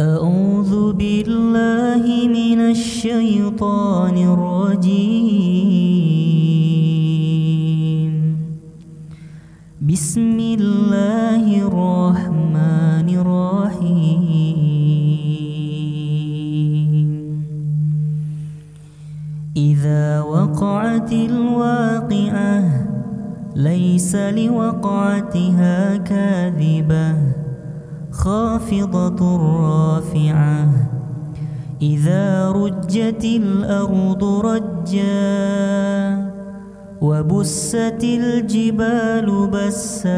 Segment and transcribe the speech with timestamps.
[0.00, 5.32] أعوذ بالله من الشيطان الرجيم.
[9.80, 14.60] بسم الله الرحمن الرحيم.
[19.56, 22.60] إذا وقعت الواقعة
[23.56, 27.45] ليس لوقعتها كاذبة.
[28.16, 30.68] خافضة رافعة.
[31.82, 35.16] إذا رجت الأرض رجا
[37.00, 40.16] وبست الجبال بسا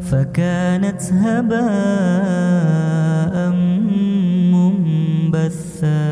[0.00, 1.52] فكانت هباء
[4.52, 6.02] منبثا.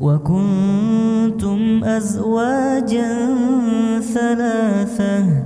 [0.00, 3.28] وكنتم أزواجا
[4.14, 5.45] ثلاثة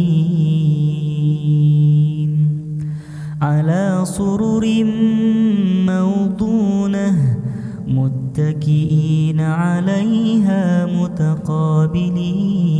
[3.43, 4.85] على سرر
[5.87, 7.37] موضونة
[7.89, 12.80] متكئين عليها متقابلين.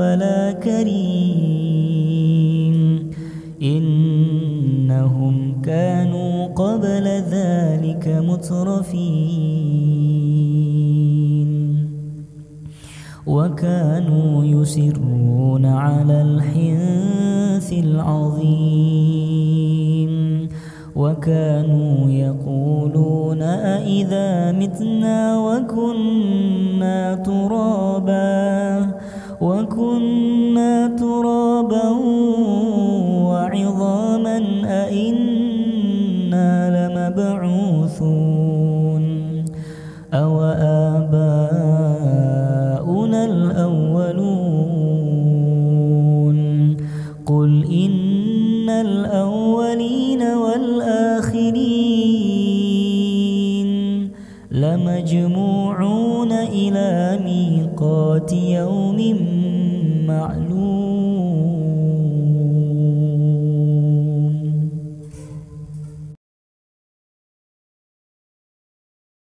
[0.00, 1.90] ولا كريم.
[3.62, 9.80] إنهم كانوا قبل ذلك مترفين.
[13.26, 19.20] وكانوا يسرون على الحنث العظيم.
[20.96, 29.00] وكانوا يقولون أئذا متنا وكنا ترابا.
[29.40, 31.88] وكنا ترابا
[33.24, 39.04] وعظاما أئنا لمبعوثون.
[40.14, 40.40] أو
[40.90, 44.40] آباؤنا الأولون.
[47.26, 49.39] قل إن الأولين
[58.32, 59.16] يوم
[60.06, 60.79] معلوم.